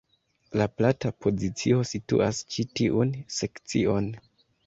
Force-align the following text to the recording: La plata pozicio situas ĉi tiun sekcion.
La 0.59 0.65
plata 0.79 1.09
pozicio 1.25 1.83
situas 1.91 2.41
ĉi 2.55 2.67
tiun 2.79 3.13
sekcion. 3.41 4.09